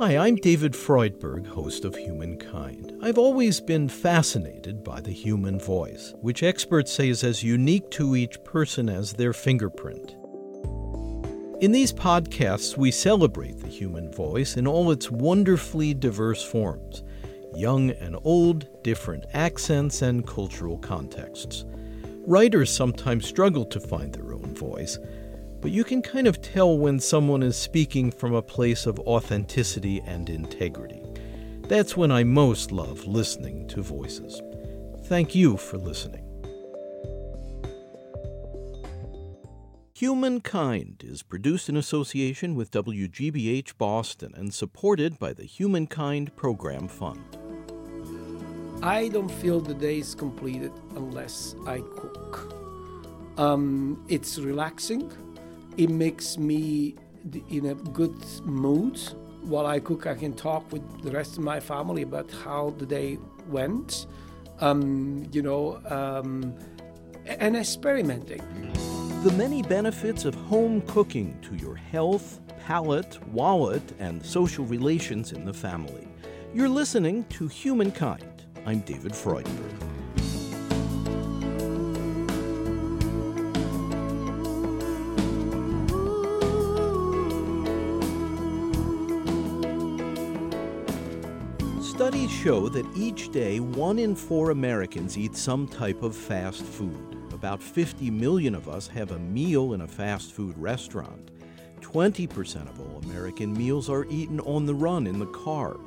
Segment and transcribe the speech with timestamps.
[0.00, 2.98] Hi, I'm David Freudberg, host of Humankind.
[3.00, 8.16] I've always been fascinated by the human voice, which experts say is as unique to
[8.16, 10.16] each person as their fingerprint.
[11.60, 17.04] In these podcasts, we celebrate the human voice in all its wonderfully diverse forms
[17.54, 21.64] young and old, different accents, and cultural contexts.
[22.26, 24.98] Writers sometimes struggle to find their own voice,
[25.64, 29.98] but you can kind of tell when someone is speaking from a place of authenticity
[30.04, 31.02] and integrity.
[31.68, 34.42] That's when I most love listening to voices.
[35.04, 36.22] Thank you for listening.
[39.94, 47.38] Humankind is produced in association with WGBH Boston and supported by the Humankind Program Fund.
[48.82, 52.52] I don't feel the day is completed unless I cook.
[53.38, 55.10] Um, it's relaxing
[55.76, 56.94] it makes me
[57.48, 58.98] in a good mood.
[59.42, 62.86] While I cook, I can talk with the rest of my family about how the
[62.86, 64.06] day went,
[64.60, 66.54] um, you know, um,
[67.26, 68.42] and experimenting.
[69.22, 75.44] The many benefits of home cooking to your health, palate, wallet, and social relations in
[75.44, 76.08] the family.
[76.54, 78.44] You're listening to Humankind.
[78.66, 79.93] I'm David Freudberg.
[92.44, 97.16] Show that each day, one in four Americans eat some type of fast food.
[97.32, 101.30] About 50 million of us have a meal in a fast food restaurant.
[101.80, 105.78] 20% of all American meals are eaten on the run in the car.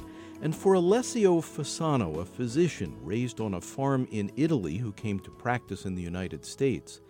[0.41, 5.29] And for Alessio Fasano, a physician raised on a farm in Italy who came to
[5.29, 7.01] practice in the United States,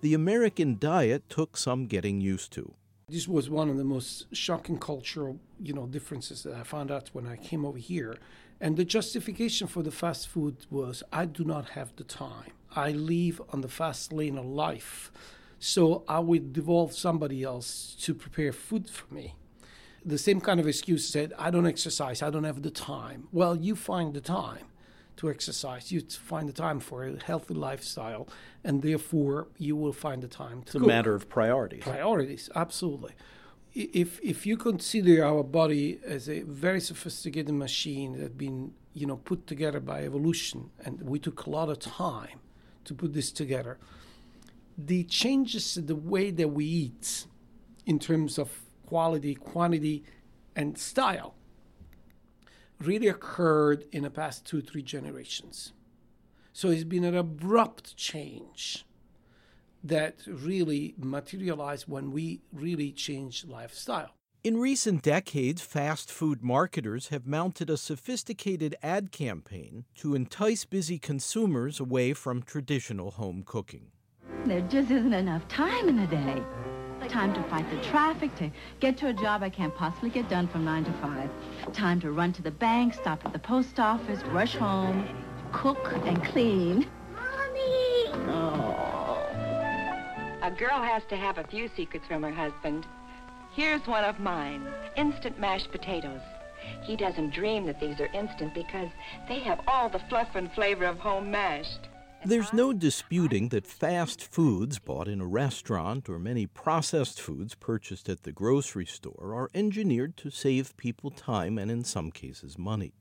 [0.00, 2.74] the American diet took some getting used to.
[3.08, 7.10] This was one of the most shocking cultural, you know, differences that I found out
[7.12, 8.16] when I came over here.
[8.60, 12.52] And the justification for the fast food was I do not have the time.
[12.74, 15.10] I live on the fast lane of life.
[15.58, 19.34] So I would devolve somebody else to prepare food for me.
[20.04, 23.28] The same kind of excuse said, I don't exercise, I don't have the time.
[23.32, 24.66] Well, you find the time
[25.16, 28.28] to exercise, you find the time for a healthy lifestyle,
[28.62, 31.82] and therefore you will find the time to It's a matter of priorities.
[31.82, 33.14] Priorities, absolutely
[33.76, 39.06] if if you consider our body as a very sophisticated machine that had been you
[39.06, 42.40] know put together by evolution and we took a lot of time
[42.84, 43.78] to put this together
[44.78, 47.26] the changes the way that we eat
[47.84, 50.02] in terms of quality quantity
[50.54, 51.34] and style
[52.80, 55.72] really occurred in the past two three generations.
[56.52, 58.85] So it's been an abrupt change
[59.84, 64.10] that really materialize when we really change lifestyle.
[64.46, 70.98] In recent decades, fast food marketers have mounted a sophisticated ad campaign to entice busy
[71.00, 73.90] consumers away from traditional home cooking.
[74.44, 76.42] There just isn't enough time in the day.
[77.08, 78.50] Time to fight the traffic, to
[78.80, 81.30] get to a job I can't possibly get done from 9 to 5.
[81.72, 85.08] Time to run to the bank, stop at the post office, rush home,
[85.52, 86.86] cook and clean.
[87.14, 88.06] Mommy!
[88.28, 88.65] Oh.
[90.46, 92.86] A girl has to have a few secrets from her husband.
[93.56, 94.64] Here's one of mine
[94.96, 96.20] instant mashed potatoes.
[96.84, 98.90] He doesn't dream that these are instant because
[99.26, 101.88] they have all the fluff and flavor of home mashed.
[102.24, 108.08] There's no disputing that fast foods bought in a restaurant or many processed foods purchased
[108.08, 112.92] at the grocery store are engineered to save people time and, in some cases, money.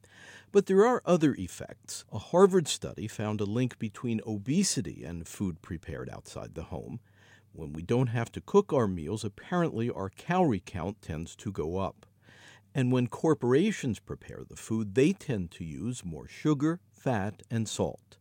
[0.52, 2.06] But there are other effects.
[2.12, 7.00] A Harvard study found a link between obesity and food prepared outside the home.
[7.56, 11.78] When we don't have to cook our meals, apparently our calorie count tends to go
[11.78, 12.06] up.
[12.74, 18.18] And when corporations prepare the food, they tend to use more sugar, fat, and salt.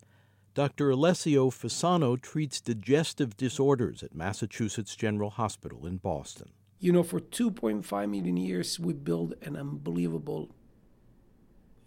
[0.54, 0.90] Dr.
[0.90, 6.50] Alessio Fasano treats digestive disorders at Massachusetts General Hospital in Boston.
[6.78, 10.54] You know, for 2.5 million years, we built an unbelievable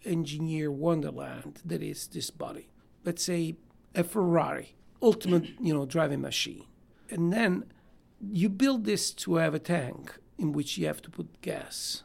[0.04, 2.68] engineer wonderland that is this body.
[3.04, 3.56] Let's say
[3.94, 6.66] a Ferrari, ultimate, you know, driving machine.
[7.10, 7.64] And then
[8.20, 12.02] you build this to have a tank in which you have to put gas.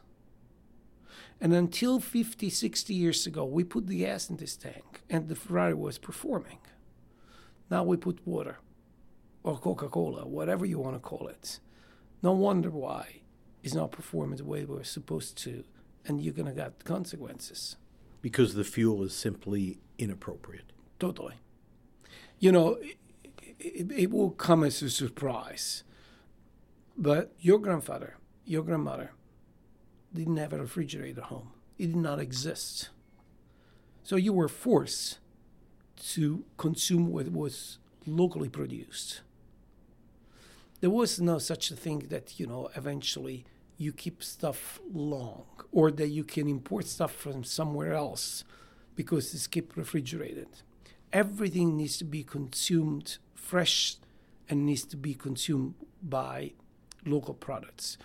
[1.40, 5.34] And until 50, 60 years ago, we put the gas in this tank and the
[5.34, 6.58] Ferrari was performing.
[7.70, 8.58] Now we put water
[9.42, 11.60] or Coca Cola, whatever you want to call it.
[12.22, 13.20] No wonder why
[13.62, 15.64] it's not performing the way we're supposed to,
[16.06, 17.76] and you're going to get consequences.
[18.22, 20.72] Because the fuel is simply inappropriate.
[20.98, 21.34] Totally.
[22.38, 22.78] You know,
[23.64, 25.82] it, it will come as a surprise.
[26.96, 29.10] But your grandfather, your grandmother,
[30.12, 31.50] didn't have a refrigerator at home.
[31.78, 32.90] It did not exist.
[34.04, 35.18] So you were forced
[36.12, 39.22] to consume what was locally produced.
[40.80, 43.46] There was no such a thing that, you know, eventually
[43.76, 48.44] you keep stuff long or that you can import stuff from somewhere else
[48.94, 50.48] because it's kept refrigerated.
[51.12, 53.96] Everything needs to be consumed fresh
[54.48, 56.52] and needs to be consumed by
[57.04, 57.98] local products.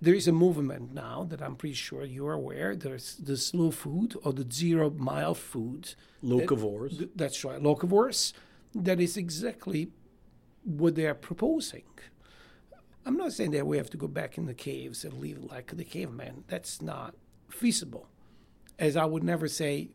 [0.00, 2.76] There is a movement now that I'm pretty sure you're aware.
[2.76, 5.94] There's the slow food or the zero mile food.
[6.22, 6.98] Locavores.
[6.98, 8.32] That, that's right, locavores.
[8.74, 9.90] That is exactly
[10.64, 11.84] what they are proposing.
[13.06, 15.76] I'm not saying that we have to go back in the caves and live like
[15.76, 16.44] the caveman.
[16.48, 17.14] That's not
[17.48, 18.08] feasible.
[18.78, 19.90] As I would never say,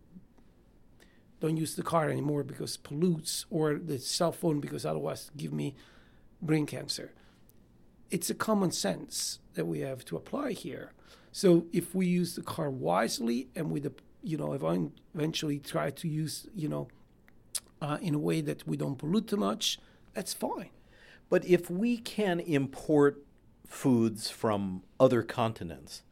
[1.40, 5.76] don't use the car anymore because pollutes, or the cell phone because otherwise give me
[6.42, 7.14] brain cancer.
[8.10, 10.94] It's a common sense that we have to apply here.
[11.32, 13.92] So if we use the car wisely and with
[14.24, 14.54] you know,
[15.16, 16.88] eventually try to use, you know,
[17.82, 19.80] uh, in a way that we don't pollute too much,
[20.14, 20.70] that's fine.
[21.30, 23.24] But if we can import
[23.68, 26.04] foods from other continents,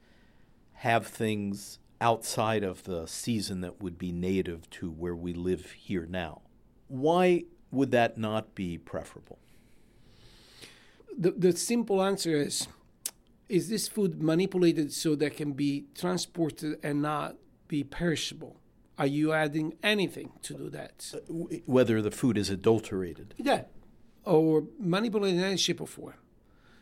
[0.75, 6.05] have things outside of the season that would be native to where we live here
[6.05, 6.41] now,
[6.87, 9.39] why would that not be preferable?
[11.17, 12.67] The, the simple answer is
[13.49, 17.35] is this food manipulated so that can be transported and not
[17.67, 18.59] be perishable?
[18.97, 21.13] Are you adding anything to do that?
[21.13, 21.33] Uh,
[21.65, 23.35] whether the food is adulterated.
[23.37, 23.63] Yeah,
[24.25, 26.15] or manipulated in any shape or form.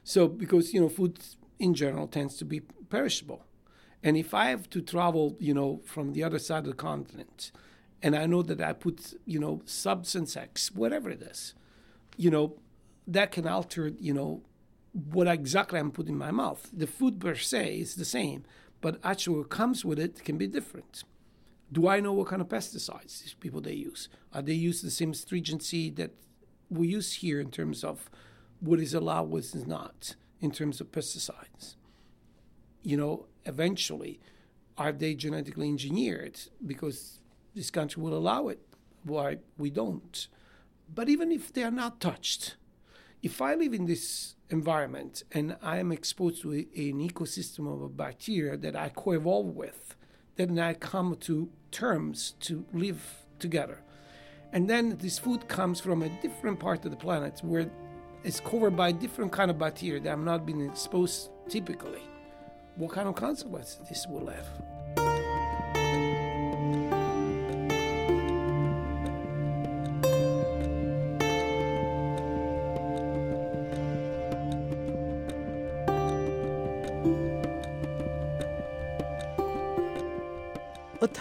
[0.03, 1.19] So, because, you know, food
[1.59, 3.43] in general tends to be perishable.
[4.05, 7.51] And if I have to travel, you know, from the other side of the continent,
[8.01, 11.55] and I know that I put, you know, substance X, whatever it is,
[12.15, 12.55] you know,
[13.07, 14.43] that can alter, you know,
[14.93, 16.69] what exactly I'm putting in my mouth.
[16.71, 18.45] The food per se is the same,
[18.79, 21.03] but actually what comes with it can be different.
[21.71, 24.07] Do I know what kind of pesticides these people they use?
[24.31, 26.11] Are they use the same stringency that
[26.69, 28.09] we use here in terms of
[28.59, 31.75] what is allowed, what is not, in terms of pesticides.
[32.83, 34.19] You know, eventually,
[34.77, 36.39] are they genetically engineered?
[36.65, 37.19] Because
[37.53, 38.59] this country will allow it.
[39.03, 40.27] Why we don't?
[40.93, 42.55] But even if they are not touched,
[43.23, 46.65] if I live in this environment and I am exposed to an
[47.09, 49.95] ecosystem of bacteria that I co evolve with,
[50.35, 53.81] then I come to terms to live together.
[54.53, 57.69] And then this food comes from a different part of the planet where
[58.23, 62.01] it's covered by different kind of bacteria that have not been exposed typically.
[62.77, 64.45] What kind of consequences this will have?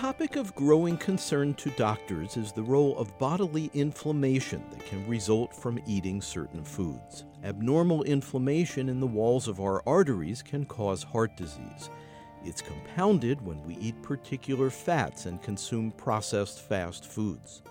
[0.04, 5.56] Topic of growing concern to doctors is the role of bodily inflammation that can result
[5.56, 7.24] from eating certain foods.
[7.42, 11.88] Abnormal inflammation in the walls of our arteries can cause heart disease.
[12.44, 17.62] It's compounded when we eat particular fats and consume processed fast foods.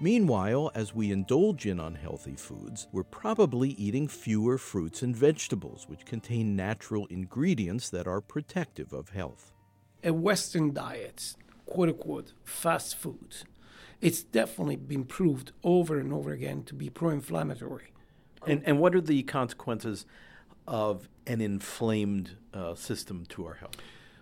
[0.00, 6.06] Meanwhile, as we indulge in unhealthy foods, we're probably eating fewer fruits and vegetables, which
[6.06, 9.52] contain natural ingredients that are protective of health.
[10.02, 11.34] A Western diet
[11.74, 13.34] quote unquote fast food,
[14.00, 17.92] it's definitely been proved over and over again to be pro inflammatory.
[18.46, 20.06] And, and what are the consequences
[20.66, 23.76] of an inflamed uh, system to our health?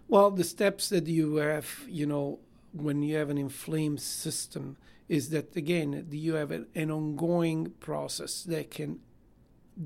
[0.08, 2.38] Well, the steps that you have, you know,
[2.72, 4.76] when you have an inflamed system
[5.08, 9.00] is that, again, you have an ongoing process that can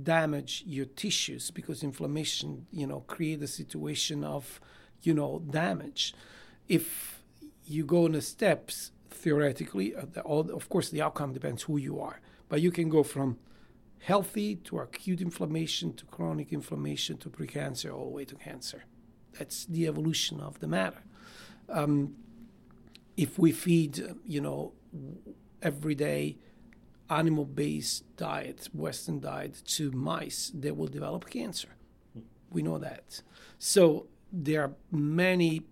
[0.03, 4.61] damage your tissues because inflammation, you know, create a situation of,
[5.03, 6.15] you know, damage.
[6.69, 7.16] If
[7.67, 9.95] you go in the steps theoretically.
[9.95, 13.39] Uh, of course, the outcome depends who you are, but you can go from
[14.01, 18.85] healthy to acute inflammation to chronic inflammation to precancer all the way to cancer.
[19.39, 21.03] That's the evolution of the matter.
[21.69, 22.15] Um,
[23.17, 24.73] if we feed, you know,
[25.63, 26.39] every day
[27.09, 31.69] animal-based diet, Western diet to mice, they will develop cancer.
[32.51, 33.23] We know that.
[33.59, 35.63] So there are many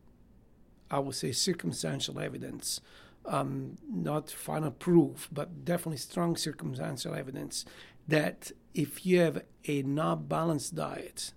[0.91, 2.81] I would say, circumstantial evidence,
[3.26, 7.64] um, not final proof, but definitely strong circumstantial evidence
[8.07, 11.33] that if you have a not balanced diet,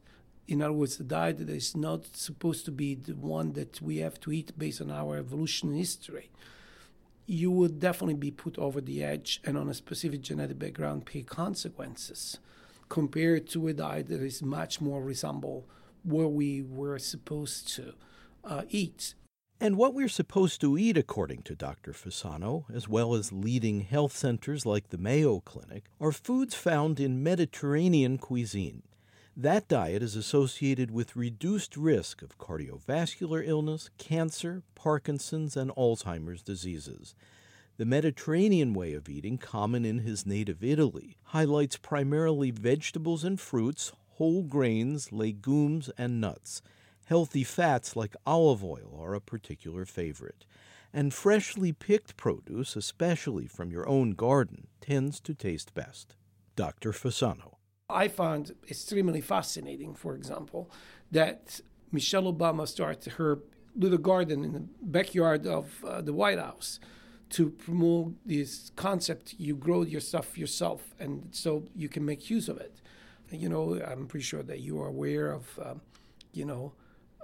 [0.48, 3.98] in other words, a diet that is not supposed to be the one that we
[3.98, 6.30] have to eat based on our evolution history,
[7.26, 11.22] you would definitely be put over the edge and on a specific genetic background pay
[11.22, 12.40] consequences
[12.90, 15.68] compared to a diet that is much more resemble
[16.04, 17.94] where we were supposed to
[18.46, 19.14] uh, eat.
[19.60, 21.92] And what we're supposed to eat, according to Dr.
[21.92, 27.24] Fasano, as well as leading health centers like the Mayo Clinic, are foods found in
[27.24, 28.84] Mediterranean cuisine.
[29.36, 37.16] That diet is associated with reduced risk of cardiovascular illness, cancer, Parkinson's, and Alzheimer's diseases.
[37.78, 43.92] The Mediterranean way of eating, common in his native Italy, highlights primarily vegetables and fruits,
[44.18, 46.62] whole grains, legumes, and nuts.
[47.08, 50.46] Healthy fats like olive oil are a particular favorite.
[50.92, 56.18] And freshly picked produce, especially from your own garden, tends to taste best.
[56.58, 56.92] Dr.
[56.92, 57.56] Fasano.
[57.90, 60.70] I found extremely fascinating, for example,
[61.10, 61.62] that
[61.94, 63.40] Michelle Obama started her
[63.74, 66.78] little garden in the backyard of uh, the White House
[67.30, 72.50] to promote this concept you grow your stuff yourself and so you can make use
[72.50, 72.82] of it.
[73.32, 75.82] You know, I'm pretty sure that you are aware of, um,
[76.34, 76.74] you know,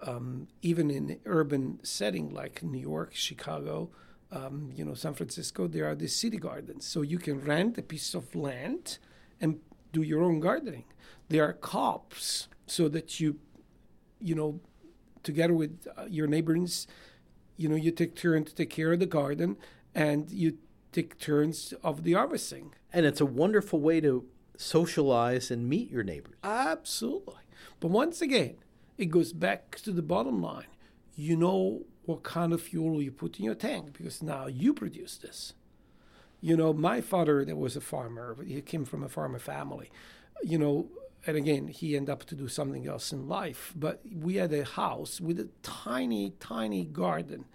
[0.03, 3.89] um, even in urban setting like New York, Chicago,
[4.31, 6.85] um, you know, San Francisco, there are these city gardens.
[6.85, 8.97] So you can rent a piece of land
[9.39, 9.59] and
[9.91, 10.85] do your own gardening.
[11.29, 13.39] There are co-ops so that you,
[14.19, 14.59] you know,
[15.21, 16.87] together with uh, your neighbors,
[17.57, 19.57] you know, you take turns to take care of the garden
[19.95, 20.57] and you
[20.91, 22.73] take turns of the harvesting.
[22.91, 24.25] And it's a wonderful way to
[24.57, 26.35] socialize and meet your neighbors.
[26.43, 27.35] Absolutely.
[27.79, 28.55] But once again,
[28.97, 30.67] it goes back to the bottom line.
[31.15, 35.17] You know what kind of fuel you put in your tank because now you produce
[35.17, 35.53] this.
[36.41, 39.89] You know, my father, that was a farmer, he came from a farmer family.
[40.41, 40.87] You know,
[41.25, 43.73] and again, he ended up to do something else in life.
[43.75, 47.45] But we had a house with a tiny, tiny garden.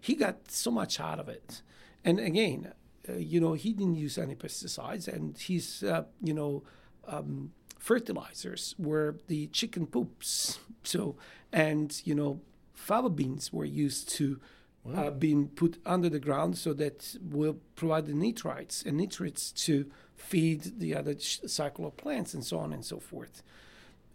[0.00, 1.60] He got so much out of it.
[2.04, 2.72] And again,
[3.08, 6.62] uh, you know, he didn't use any pesticides, and he's, uh, you know,
[7.06, 10.58] um, fertilizers were the chicken poops.
[10.82, 11.16] So,
[11.52, 12.40] and you know,
[12.74, 14.40] fava beans were used to
[14.84, 15.06] wow.
[15.06, 19.90] uh, being put under the ground so that will provide the nitrites and nitrates to
[20.16, 23.42] feed the other cycle of plants and so on and so forth.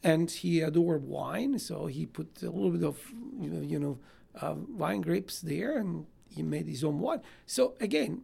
[0.03, 2.99] And he adored wine, so he put a little bit of
[3.39, 3.99] you know, you know
[4.41, 7.21] uh, wine grapes there, and he made his own wine.
[7.45, 8.23] So again,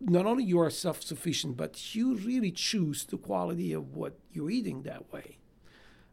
[0.00, 4.82] not only you are self-sufficient, but you really choose the quality of what you're eating
[4.82, 5.38] that way.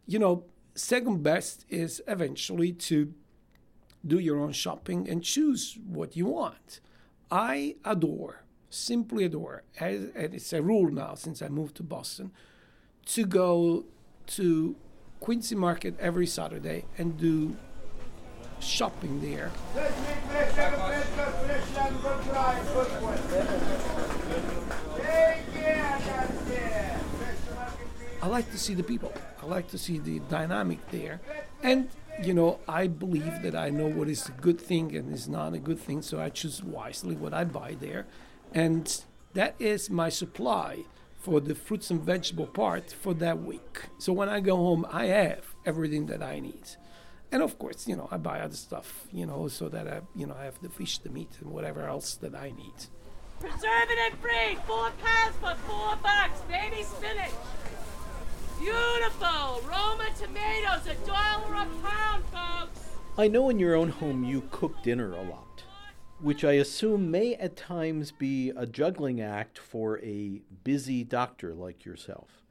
[0.05, 3.13] You know, second best is eventually to
[4.05, 6.79] do your own shopping and choose what you want.
[7.31, 12.31] I adore, simply adore, and it's a rule now since I moved to Boston,
[13.07, 13.85] to go
[14.27, 14.75] to
[15.19, 17.55] Quincy Market every Saturday and do
[18.59, 19.51] shopping there.
[28.21, 29.13] I like to see the people.
[29.41, 31.19] I like to see the dynamic there.
[31.63, 31.89] And,
[32.23, 35.53] you know, I believe that I know what is a good thing and is not
[35.53, 38.05] a good thing, so I choose wisely what I buy there.
[38.53, 39.03] And
[39.33, 40.85] that is my supply
[41.19, 43.89] for the fruits and vegetable part for that week.
[43.97, 46.77] So when I go home, I have everything that I need.
[47.31, 50.25] And of course, you know, I buy other stuff, you know, so that I, you
[50.25, 52.73] know, I have the fish, the meat, and whatever else that I need.
[53.39, 57.31] Preservative free, four pounds for four bucks, baby spinach.
[58.59, 62.89] Beautiful Roma tomatoes, a dollar a pound, folks.
[63.17, 65.63] I know in your own home you cook dinner a lot,
[66.21, 71.83] which I assume may at times be a juggling act for a busy doctor like
[71.83, 72.41] yourself.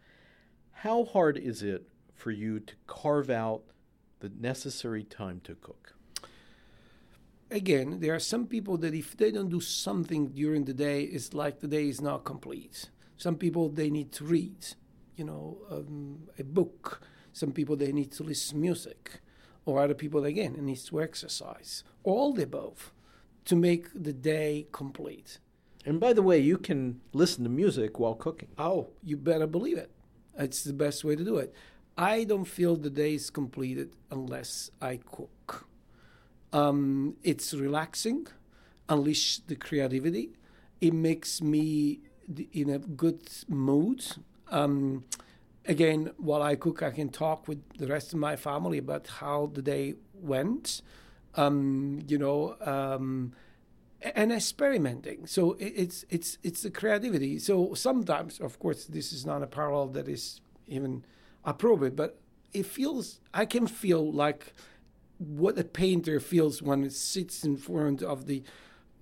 [0.72, 3.62] How hard is it for you to carve out
[4.28, 5.94] the necessary time to cook?
[7.50, 11.34] Again, there are some people that if they don't do something during the day, it's
[11.34, 12.90] like the day is not complete.
[13.16, 14.74] Some people they need to read
[15.16, 17.00] you know, um, a book.
[17.32, 19.20] Some people they need to listen to music,
[19.64, 21.84] or other people again need to exercise.
[22.02, 22.92] All the above
[23.46, 25.38] to make the day complete.
[25.86, 28.48] And by the way, you can listen to music while cooking.
[28.56, 29.90] Oh, you better believe it.
[30.38, 31.54] It's the best way to do it.
[31.96, 35.66] I don't feel the day is completed unless I cook.
[36.52, 38.26] Um, it's relaxing,
[38.88, 40.30] unleash the creativity.
[40.80, 42.00] It makes me
[42.52, 44.04] in a good mood
[44.50, 45.04] um,
[45.66, 49.50] again, while I cook, I can talk with the rest of my family about how
[49.52, 50.82] the day went.
[51.36, 53.32] Um, you know, um,
[54.14, 55.26] and experimenting.
[55.26, 57.40] So it's it's it's the creativity.
[57.40, 61.04] So sometimes, of course, this is not a parallel that is even
[61.44, 62.18] appropriate, but
[62.52, 64.54] it feels I can feel like
[65.18, 68.42] what a painter feels when it sits in front of the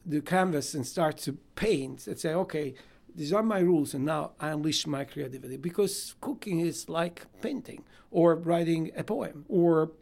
[0.05, 2.75] the canvas and starts to paint and say, okay,
[3.15, 7.85] these are my rules, and now I unleash my creativity because cooking is like painting
[8.11, 9.93] or writing a poem or,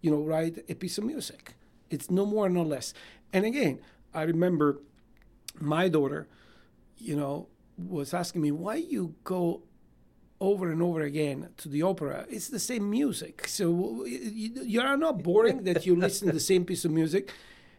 [0.00, 1.54] you know, write a piece of music.
[1.90, 2.94] It's no more, no less.
[3.32, 3.80] And again,
[4.14, 4.80] I remember
[5.60, 6.28] my daughter,
[6.98, 9.62] you know, was asking me why you go
[10.40, 12.26] over and over again to the opera.
[12.30, 13.48] It's the same music.
[13.48, 17.32] So you, are not boring that you listen to the same piece of music.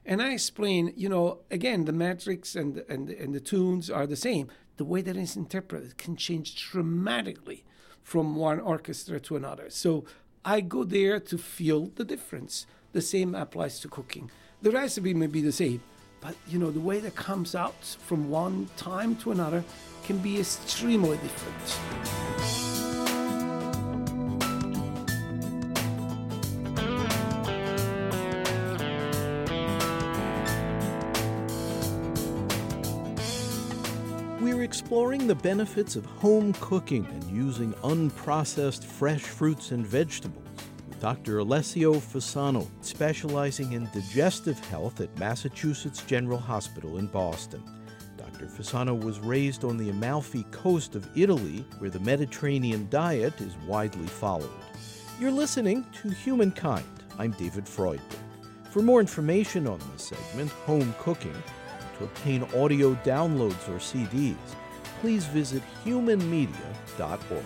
[0.05, 4.15] And I explain, you know, again, the metrics and, and, and the tunes are the
[4.15, 4.49] same.
[4.77, 7.63] The way that it's interpreted can change dramatically
[8.01, 9.69] from one orchestra to another.
[9.69, 10.05] So
[10.43, 12.65] I go there to feel the difference.
[12.91, 14.31] The same applies to cooking.
[14.61, 15.81] The recipe may be the same,
[16.21, 19.63] but you know, the way that comes out from one time to another
[20.03, 21.79] can be extremely different.
[34.41, 40.48] We're exploring the benefits of home cooking and using unprocessed fresh fruits and vegetables
[40.99, 41.39] Dr.
[41.39, 47.63] Alessio Fasano, specializing in digestive health at Massachusetts General Hospital in Boston.
[48.17, 48.47] Dr.
[48.47, 54.07] Fasano was raised on the Amalfi coast of Italy, where the Mediterranean diet is widely
[54.07, 54.49] followed.
[55.21, 56.85] You're listening to Humankind.
[57.17, 58.01] I'm David Freudberg.
[58.69, 61.41] For more information on this segment, Home Cooking,
[61.97, 64.35] to obtain audio downloads or CDs,
[64.99, 67.45] please visit humanmedia.org.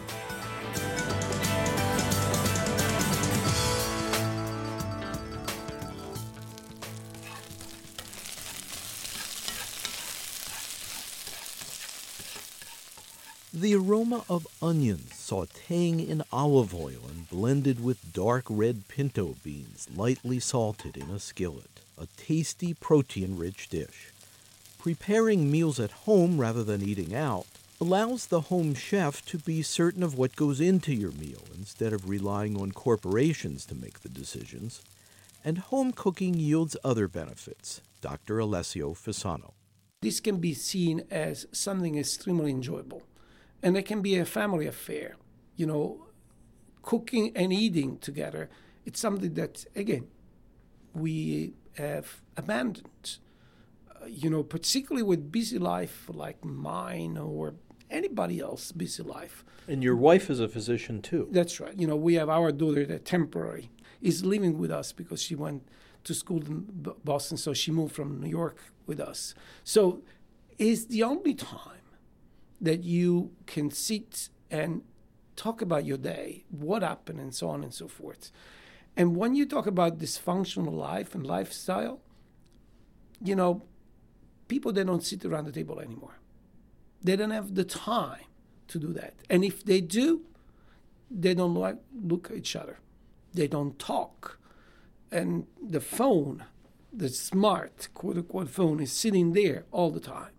[13.63, 19.87] The aroma of onions sauteing in olive oil and blended with dark red pinto beans
[19.95, 24.11] lightly salted in a skillet, a tasty protein rich dish.
[24.79, 27.45] Preparing meals at home rather than eating out
[27.79, 32.09] allows the home chef to be certain of what goes into your meal instead of
[32.09, 34.81] relying on corporations to make the decisions.
[35.41, 37.79] And home cooking yields other benefits.
[38.01, 38.39] Dr.
[38.39, 39.53] Alessio Fasano.
[40.01, 43.03] This can be seen as something extremely enjoyable,
[43.63, 45.15] and it can be a family affair.
[45.55, 46.07] You know,
[46.81, 48.49] cooking and eating together,
[48.85, 50.07] it's something that, again,
[50.93, 53.17] we have abandoned
[54.03, 57.55] uh, you know, particularly with busy life like mine or
[57.89, 59.45] anybody else busy life.
[59.67, 61.27] And your wife is a physician too.
[61.31, 61.77] That's right.
[61.77, 63.69] You know, we have our daughter that temporary
[64.01, 65.63] is living with us because she went
[66.03, 66.65] to school in
[67.05, 69.33] Boston, so she moved from New York with us.
[69.63, 70.01] So
[70.57, 71.82] it's the only time
[72.63, 74.81] that you can sit and
[75.35, 78.31] talk about your day, what happened, and so on and so forth.
[78.95, 81.99] And when you talk about dysfunctional life and lifestyle,
[83.21, 83.63] you know,
[84.47, 86.15] people they don't sit around the table anymore.
[87.03, 88.25] They don't have the time
[88.69, 89.13] to do that.
[89.29, 90.21] And if they do,
[91.11, 92.77] they don't like look at each other.
[93.33, 94.39] They don't talk.
[95.11, 96.45] And the phone,
[96.93, 100.32] the smart quote unquote phone is sitting there all the time.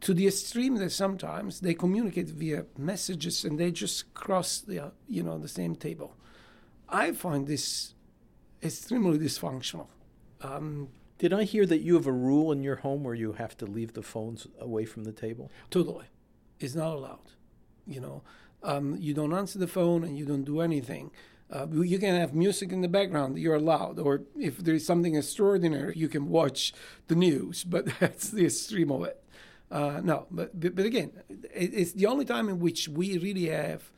[0.00, 5.22] To the extreme that sometimes they communicate via messages and they just cross the you
[5.22, 6.16] know the same table.
[6.88, 7.94] I find this
[8.62, 9.86] extremely dysfunctional.
[10.42, 13.56] Um, did I hear that you have a rule in your home where you have
[13.58, 15.50] to leave the phones away from the table?
[15.70, 16.06] Totally.
[16.60, 17.32] It's not allowed.
[17.86, 18.22] You know,
[18.62, 21.10] um, you don't answer the phone and you don't do anything.
[21.50, 23.98] Uh, you can have music in the background, you're allowed.
[23.98, 26.72] Or if there's something extraordinary, you can watch
[27.06, 29.22] the news, but that's the extreme of it.
[29.70, 31.10] Uh, no, but, but, again,
[31.52, 33.90] it's the only time in which we really have,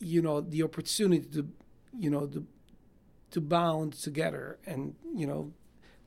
[0.00, 1.48] you know, the opportunity to,
[1.96, 2.44] you know, to,
[3.30, 5.52] to bound together and, you know,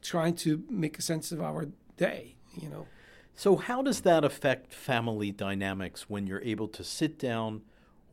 [0.01, 2.87] trying to make a sense of our day, you know.
[3.35, 7.61] So, how does that affect family dynamics when you're able to sit down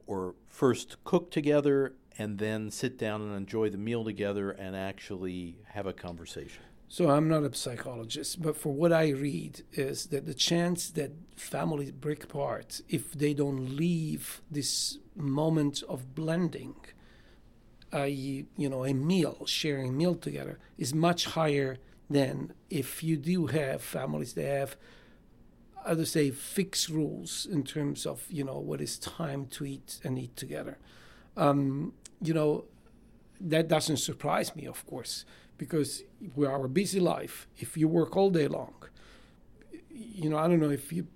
[0.07, 5.57] or first cook together and then sit down and enjoy the meal together and actually
[5.70, 6.62] have a conversation?
[6.88, 11.11] So, I'm not a psychologist, but for what I read, is that the chance that
[11.35, 16.77] families break apart if they don't leave this moment of blending
[17.92, 23.46] a you know a meal, sharing meal together, is much higher than if you do
[23.46, 24.77] have families that have,
[25.85, 29.99] I would say, fixed rules in terms of you know what is time to eat
[30.05, 30.79] and eat together.
[31.37, 32.64] Um, you know,
[33.40, 35.25] that doesn't surprise me, of course,
[35.59, 36.03] because
[36.35, 37.47] we are a busy life.
[37.59, 38.75] If you work all day long,
[39.90, 41.07] you know, I don't know if you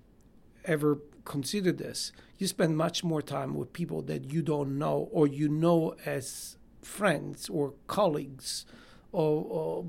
[0.65, 2.11] ever consider this.
[2.37, 6.57] You spend much more time with people that you don't know or you know as
[6.81, 8.65] friends or colleagues
[9.11, 9.85] or, or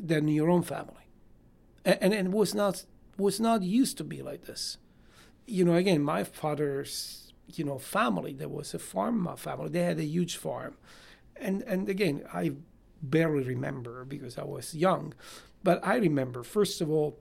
[0.00, 1.06] than your own family.
[1.84, 2.84] And, and it was not
[3.18, 4.78] was not used to be like this.
[5.46, 9.68] you know, again, my father's, you know, family, there was a farm family.
[9.68, 10.76] They had a huge farm.
[11.36, 12.52] And, and again, I
[13.02, 15.14] barely remember because I was young.
[15.62, 17.18] But I remember, first of all,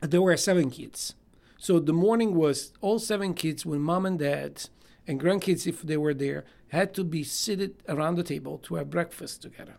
[0.00, 1.14] there were seven kids.
[1.58, 4.68] So the morning was all seven kids with mom and dad
[5.06, 8.90] and grandkids, if they were there, had to be seated around the table to have
[8.90, 9.76] breakfast together.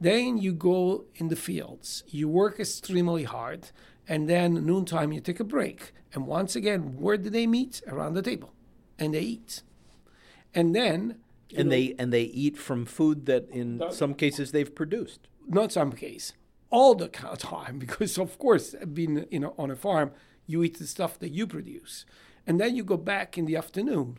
[0.00, 3.70] Then you go in the fields, you work extremely hard,
[4.08, 5.92] and then noontime you take a break.
[6.12, 7.80] And once again, where do they meet?
[7.86, 8.52] Around the table,
[8.98, 9.62] and they eat.
[10.52, 11.16] And then
[11.56, 15.28] and know, they and they eat from food that in some cases they've produced.
[15.46, 16.32] Not some case,
[16.70, 20.12] all the time, because of course, being you know on a farm,
[20.46, 22.06] you eat the stuff that you produce,
[22.46, 24.18] and then you go back in the afternoon,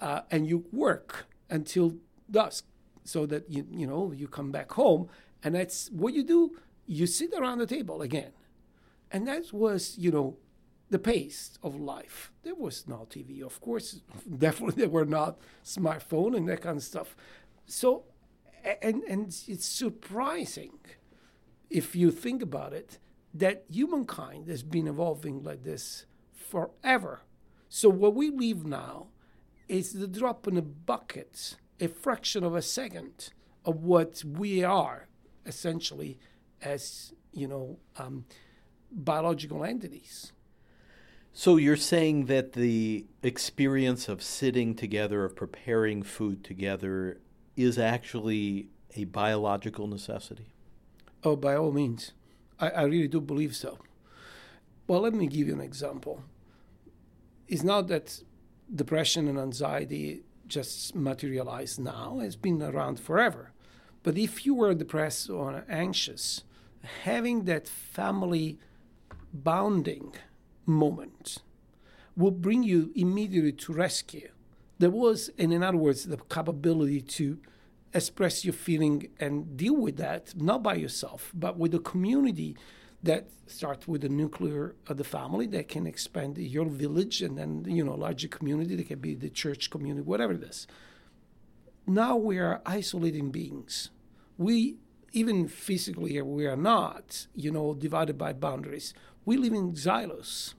[0.00, 1.96] uh, and you work until
[2.30, 2.64] dusk,
[3.04, 5.08] so that you you know you come back home,
[5.42, 6.56] and that's what you do.
[6.86, 8.32] You sit around the table again,
[9.10, 10.36] and that was you know
[10.90, 12.32] the pace of life.
[12.42, 14.00] There was no TV, of course.
[14.38, 17.16] Definitely, there were not smartphone and that kind of stuff.
[17.66, 18.04] So,
[18.82, 20.78] and and it's surprising,
[21.70, 22.98] if you think about it,
[23.32, 27.22] that humankind has been evolving like this forever.
[27.68, 29.08] So what we live now
[29.68, 33.30] is the drop in a bucket, a fraction of a second
[33.64, 35.06] of what we are
[35.46, 36.18] essentially
[36.60, 38.24] as you know um,
[38.90, 40.32] biological entities.
[41.32, 47.20] So you're saying that the experience of sitting together, of preparing food together,
[47.56, 50.52] is actually a biological necessity?
[51.22, 52.12] Oh, by all means.
[52.58, 53.78] I, I really do believe so.
[54.86, 56.24] Well, let me give you an example.
[57.46, 58.22] It's not that
[58.74, 63.52] depression and anxiety just materialize now, it's been around forever.
[64.02, 66.42] But if you were depressed or anxious,
[67.04, 68.58] having that family
[69.32, 70.14] bonding
[70.66, 71.38] moment
[72.16, 74.28] will bring you immediately to rescue.
[74.78, 77.38] There was, and in other words, the capability to
[77.92, 82.56] express your feeling and deal with that, not by yourself, but with a community
[83.02, 87.64] that starts with the nuclear of the family that can expand your village and then,
[87.66, 90.66] you know, larger community that can be the church community, whatever it is.
[91.86, 93.90] Now we are isolating beings.
[94.36, 94.76] We,
[95.12, 98.94] even physically, we are not, you know, divided by boundaries.
[99.30, 100.56] We live in silos.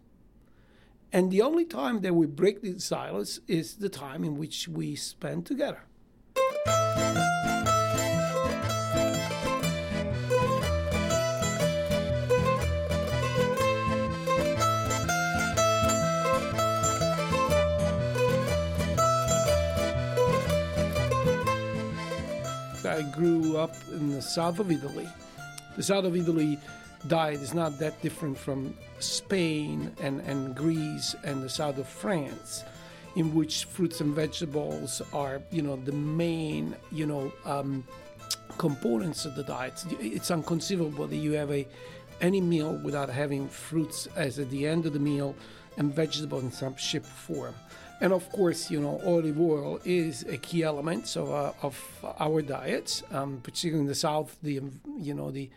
[1.11, 4.95] And the only time that we break the silence is the time in which we
[4.95, 5.81] spend together.
[22.85, 25.09] I grew up in the south of Italy.
[25.75, 26.57] The south of Italy
[27.07, 32.63] diet is not that different from Spain and, and Greece and the south of France,
[33.15, 37.83] in which fruits and vegetables are, you know, the main, you know, um,
[38.57, 39.83] components of the diet.
[39.99, 41.67] It's inconceivable that you have a
[42.21, 45.35] any meal without having fruits as at the end of the meal
[45.77, 47.55] and vegetables in some shape form.
[47.99, 51.79] And of course, you know, olive oil is a key element of, uh, of
[52.19, 54.37] our diet, um, particularly in the south.
[54.41, 54.61] The
[54.99, 55.49] you know the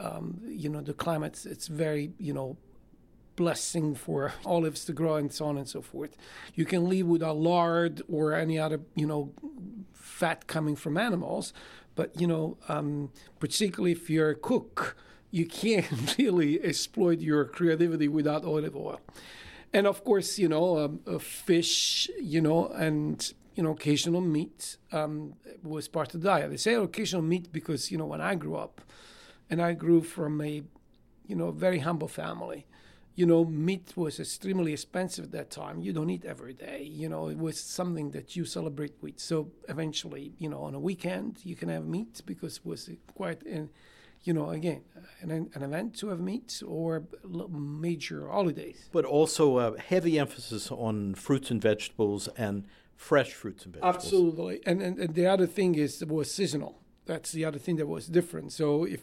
[0.00, 2.56] um, you know the climate it's very you know
[3.36, 6.14] blessing for olives to grow and so on and so forth.
[6.54, 9.32] You can live without lard or any other you know
[9.92, 11.52] fat coming from animals
[11.94, 14.96] but you know um, particularly if you're a cook
[15.30, 19.00] you can't really exploit your creativity without olive oil.
[19.72, 25.34] And of course you know um, fish you know and you know occasional meat um,
[25.62, 26.50] was part of the diet.
[26.50, 28.80] They say occasional meat because you know when i grew up
[29.50, 30.62] and I grew from a,
[31.26, 32.66] you know, very humble family.
[33.16, 35.82] You know, meat was extremely expensive at that time.
[35.82, 36.88] You don't eat every day.
[36.90, 39.18] You know, it was something that you celebrate with.
[39.18, 43.42] So eventually, you know, on a weekend you can have meat because it was quite,
[43.42, 43.68] an,
[44.22, 44.82] you know, again,
[45.20, 47.04] an, an event to have meat or
[47.50, 48.88] major holidays.
[48.92, 52.64] But also a heavy emphasis on fruits and vegetables and
[52.96, 53.96] fresh fruits and vegetables.
[53.96, 54.60] Absolutely.
[54.64, 56.78] And, and, and the other thing is it was seasonal.
[57.06, 58.52] That's the other thing that was different.
[58.52, 59.00] So if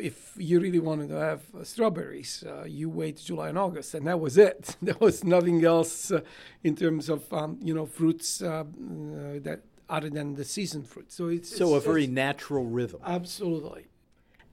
[0.00, 4.06] if you really wanted to have uh, strawberries, uh, you wait July and August, and
[4.06, 4.76] that was it.
[4.82, 6.20] there was nothing else uh,
[6.64, 8.64] in terms of um, you know fruits uh, uh,
[9.40, 11.12] that other than the season fruit.
[11.12, 13.00] So it's so it's, a very natural rhythm.
[13.04, 13.86] Absolutely.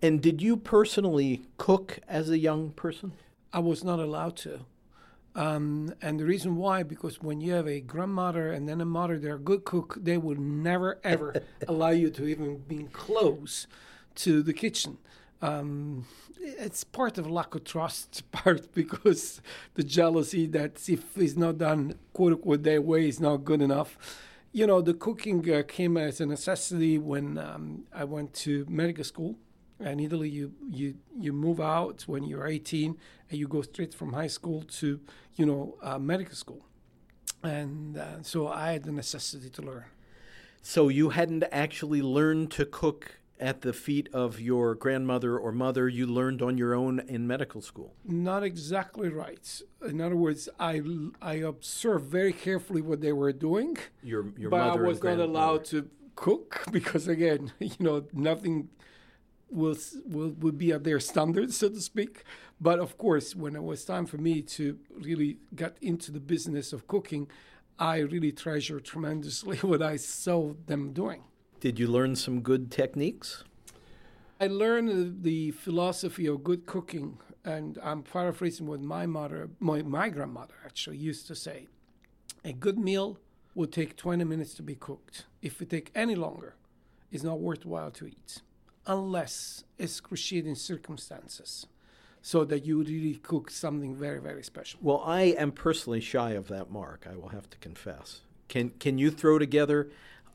[0.01, 3.13] And did you personally cook as a young person?
[3.51, 4.65] I was not allowed to.
[5.33, 9.19] Um, and the reason why, because when you have a grandmother and then a mother,
[9.19, 13.67] they're a good cook, they will never ever allow you to even be close
[14.15, 14.97] to the kitchen
[15.41, 16.05] Um,
[16.39, 19.41] it's part of lack of trust, part because
[19.75, 23.97] the jealousy that if it's not done quote unquote their way is not good enough.
[24.51, 29.03] You know, the cooking uh, came as a necessity when um, I went to medical
[29.03, 29.35] school.
[29.79, 32.97] In Italy, you, you you move out when you're 18
[33.29, 34.99] and you go straight from high school to
[35.35, 36.65] you know uh, medical school,
[37.43, 39.85] and uh, so I had the necessity to learn.
[40.63, 45.87] So you hadn't actually learned to cook at the feet of your grandmother or mother.
[45.87, 47.93] You learned on your own in medical school.
[48.03, 49.61] Not exactly right.
[49.87, 50.81] In other words, I
[51.21, 53.77] I observed very carefully what they were doing.
[54.03, 58.69] Your your but mother I was not allowed to cook because again, you know, nothing
[59.49, 62.23] will will would be at their standards, so to speak.
[62.59, 66.73] But of course, when it was time for me to really get into the business
[66.73, 67.29] of cooking,
[67.79, 71.23] I really treasure tremendously what I saw them doing.
[71.59, 73.43] Did you learn some good techniques?
[74.39, 80.09] I learned the philosophy of good cooking, and I'm paraphrasing what my mother, my, my
[80.09, 81.67] grandmother actually used to say.
[82.45, 83.17] A good meal
[83.55, 85.25] will take 20 minutes to be cooked.
[85.41, 86.53] If it take any longer,
[87.11, 88.43] it's not worthwhile to eat,
[88.85, 91.65] unless excruciating circumstances,
[92.21, 94.79] so that you really cook something very, very special.
[94.83, 97.07] Well, I am personally shy of that mark.
[97.11, 98.21] I will have to confess.
[98.47, 99.89] Can can you throw together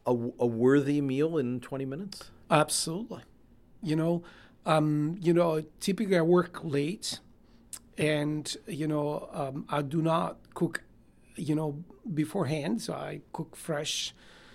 [0.07, 2.31] a, a worthy meal in 20 minutes?
[2.51, 3.23] Absolutely.
[3.83, 4.23] You know,
[4.65, 7.19] um, you know, typically I work late,
[7.99, 10.83] and you know, um, I do not cook,
[11.35, 11.83] you know,
[12.15, 12.83] beforehand.
[12.83, 14.15] So I cook fresh.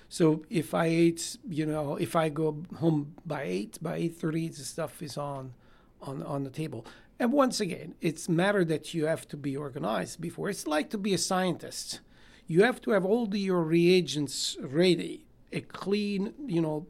[0.10, 4.47] So if I ate, you know, if I go home by eight, by eight thirty,
[4.47, 5.53] the stuff is on,
[6.01, 6.86] on on the table.
[7.19, 10.49] And once again, it's matter that you have to be organized before.
[10.49, 11.99] It's like to be a scientist.
[12.45, 16.88] You have to have all the, your reagents ready, a clean, you know,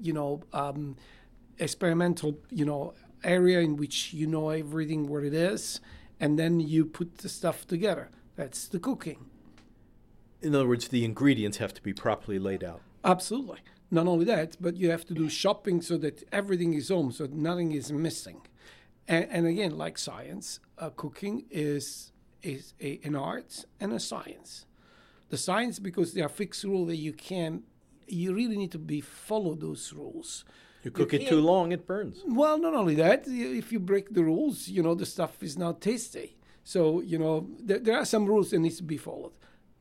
[0.00, 0.96] you know, um,
[1.58, 5.80] experimental, you know, area in which you know everything what it is,
[6.20, 8.10] and then you put the stuff together.
[8.36, 9.26] That's the cooking.
[10.42, 12.82] In other words, the ingredients have to be properly laid out.
[13.04, 13.60] Absolutely.
[13.90, 17.26] Not only that, but you have to do shopping so that everything is home, so
[17.32, 18.42] nothing is missing.
[19.08, 24.66] And, and again, like science, uh, cooking is is a, an art and a science.
[25.30, 27.64] The science because there are fixed rules that you can,
[28.06, 30.44] you really need to be follow those rules.
[30.82, 32.22] You cook You it too long, it burns.
[32.26, 35.80] Well, not only that, if you break the rules, you know the stuff is not
[35.80, 36.36] tasty.
[36.64, 39.32] So you know there, there are some rules that needs to be followed.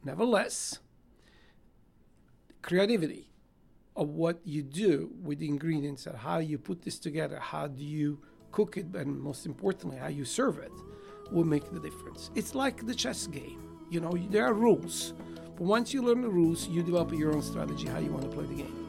[0.03, 0.79] Nevertheless,
[2.61, 3.29] creativity
[3.95, 7.83] of what you do with the ingredients and how you put this together, how do
[7.83, 8.19] you
[8.51, 10.71] cook it, and most importantly, how you serve it,
[11.31, 12.31] will make the difference.
[12.35, 13.61] It's like the chess game.
[13.89, 15.13] You know, there are rules,
[15.57, 18.29] but once you learn the rules, you develop your own strategy how you want to
[18.29, 18.85] play the game.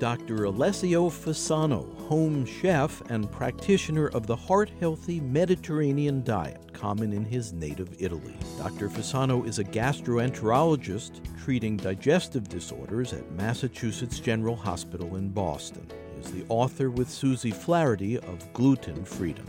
[0.00, 0.44] Dr.
[0.44, 7.52] Alessio Fasano, home chef and practitioner of the heart healthy Mediterranean diet common in his
[7.52, 8.34] native Italy.
[8.56, 8.88] Dr.
[8.88, 15.86] Fasano is a gastroenterologist treating digestive disorders at Massachusetts General Hospital in Boston.
[16.14, 19.46] He is the author with Susie Flaherty of Gluten Freedom.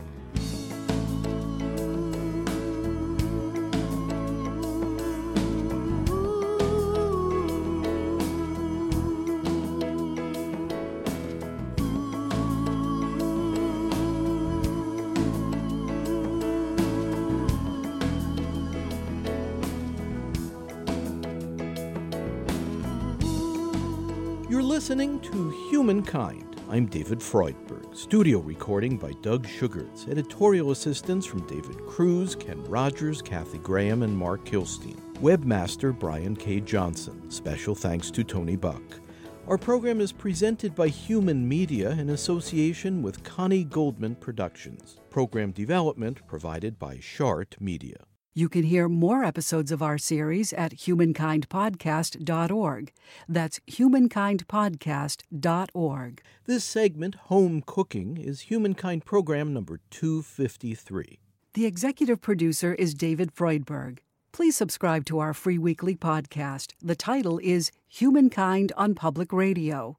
[26.92, 27.96] David Freudberg.
[27.96, 30.06] Studio recording by Doug Sugarts.
[30.08, 35.00] Editorial assistance from David Cruz, Ken Rogers, Kathy Graham, and Mark Kilstein.
[35.14, 36.60] Webmaster Brian K.
[36.60, 37.30] Johnson.
[37.30, 38.82] Special thanks to Tony Buck.
[39.48, 44.98] Our program is presented by Human Media in association with Connie Goldman Productions.
[45.08, 48.04] Program development provided by Shart Media.
[48.34, 52.92] You can hear more episodes of our series at humankindpodcast.org.
[53.28, 56.22] That's humankindpodcast.org.
[56.46, 61.18] This segment, Home Cooking, is Humankind Program number 253.
[61.52, 63.98] The executive producer is David Freudberg.
[64.32, 66.72] Please subscribe to our free weekly podcast.
[66.80, 69.98] The title is Humankind on Public Radio.